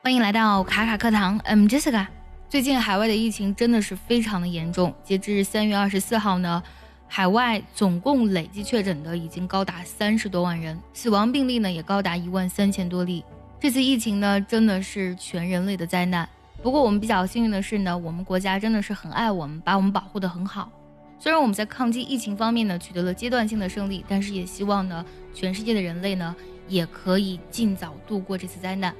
[0.00, 2.06] 欢迎来到卡卡课堂，I'm Jessica。
[2.48, 6.62] 最近海外的疫情真的是非常的严重，截至三月二十四号呢，
[7.08, 13.24] 海外总共累计确诊的已经高达三十多万人，死亡病例呢也高达一万三千多例。
[13.60, 16.26] 这次疫情呢真的是全人类的灾难。
[16.62, 20.70] 不过我们比较幸运的是呢，我们国家真的是很爱我们，把我们保护得很好。
[21.18, 25.04] 虽然我们在抗击疫情方面呢取得了阶段性的胜利，但是也希望呢
[25.34, 26.34] 全世界的人类呢
[26.68, 28.94] 也可以尽早度过这次灾难。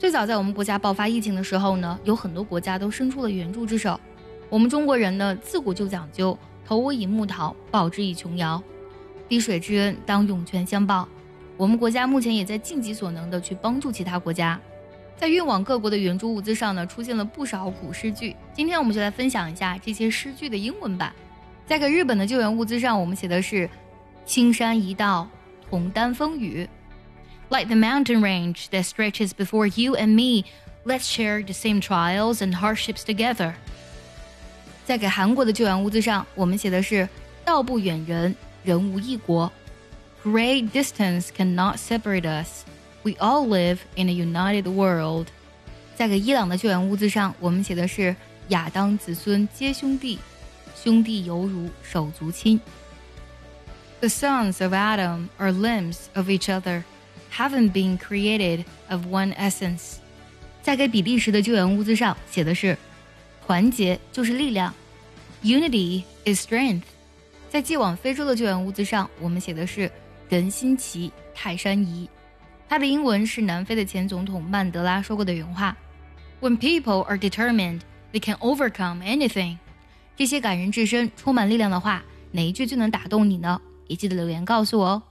[0.00, 4.00] 最早在我们国家爆发疫情的时候呢，有很多国家都伸出了援助之手。
[4.48, 8.62] 我们中国人呢，自古就讲究投我以木桃，报之以琼瑶，
[9.28, 11.06] 滴水之恩当涌泉相报。
[11.58, 14.58] 我们国家目前也在尽己所能的去帮助其他国家，
[15.18, 18.34] 在运往各国的援助物资上呢，出现了不少古诗句。
[18.54, 21.12] 今天我们就来分享一下这些诗句的英文版。
[21.66, 23.68] 在给日本的救援物资上，我们写的是
[24.24, 25.28] “青山一道，
[25.68, 26.66] 同担风雨”。
[27.49, 30.45] Like the mountain range that stretches before you and me,
[30.83, 33.53] let's share the same trials and hardships together.
[34.85, 37.07] 在给韩国的救援物资上，我们写的是“
[37.45, 39.51] 道不远人，人无异国”。
[40.25, 42.63] Great distance cannot separate us.
[43.03, 45.27] We all live in a united world.
[45.95, 48.15] 在给伊朗的救援物资上，我们写的是“
[48.49, 50.17] 亚当子孙皆兄弟，
[50.75, 52.59] 兄弟犹如手足亲”。
[54.01, 56.83] The sons of Adam are limbs of each other
[57.32, 59.96] Haven't been created of one essence。
[60.62, 62.76] 在给比利时的救援物资上写的是
[63.46, 64.74] “团结就是力量
[65.42, 66.82] ”，Unity is strength。
[67.48, 69.90] 在寄往非洲的救援物资上，我们写的是
[70.28, 72.08] “人心齐，泰山移”。
[72.68, 75.76] 它的英文是南非的前总统曼德拉说过的原话
[76.40, 77.80] ：“When people are determined,
[78.12, 79.56] they can overcome anything。”
[80.16, 83.60] 这些感人至深、充满力量的话，哪一句最能打动你呢？
[83.88, 85.02] 也记得留言告诉我哦。